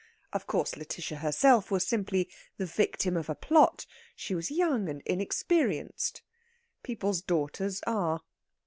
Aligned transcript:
Of 0.33 0.47
course, 0.47 0.71
Lætitia 0.73 1.17
herself 1.17 1.69
was 1.69 1.85
simply 1.85 2.27
the 2.57 2.65
victim 2.65 3.15
of 3.15 3.29
a 3.29 3.35
plot 3.35 3.85
she 4.15 4.33
was 4.33 4.49
young 4.49 4.89
and 4.89 5.03
inexperienced; 5.05 6.23
people's 6.81 7.21
daughters 7.21 7.83
are. 7.85 8.23